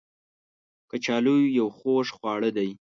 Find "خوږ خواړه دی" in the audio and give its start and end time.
1.77-2.69